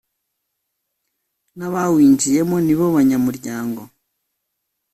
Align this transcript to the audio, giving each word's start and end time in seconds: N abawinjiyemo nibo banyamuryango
N 1.57 1.59
abawinjiyemo 1.67 2.57
nibo 2.65 2.85
banyamuryango 2.95 3.81